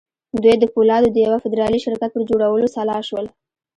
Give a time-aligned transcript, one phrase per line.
[0.43, 3.25] دوی د پولادو د یوه فدرالي شرکت پر جوړولو سلا شول